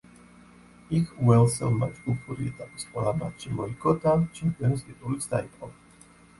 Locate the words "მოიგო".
3.61-3.95